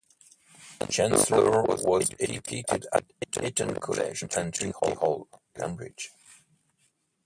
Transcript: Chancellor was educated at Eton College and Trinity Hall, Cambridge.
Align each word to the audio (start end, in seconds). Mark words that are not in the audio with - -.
Chancellor 0.89 1.61
was 1.61 2.09
educated 2.19 2.87
at 2.91 3.05
Eton 3.43 3.75
College 3.75 4.23
and 4.23 4.51
Trinity 4.51 4.71
Hall, 4.71 5.27
Cambridge. 5.55 6.09